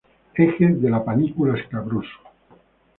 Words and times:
Eje 0.45 0.65
de 0.81 0.89
la 0.89 1.03
panícula 1.05 1.55
escabroso. 1.59 2.19